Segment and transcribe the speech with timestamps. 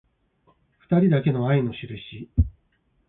[0.79, 2.27] ふたりだけの愛のしるし